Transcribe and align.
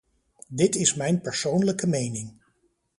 Dit 0.49 0.75
is 0.75 0.93
mijn 0.95 1.21
persoonlijke 1.21 1.87
mening. 1.87 2.33